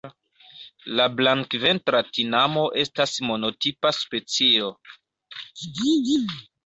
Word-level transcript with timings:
La 0.99 1.05
Blankventra 1.17 1.99
tinamo 2.17 2.63
estas 2.85 3.13
monotipa 3.29 3.95
specio. 3.99 4.73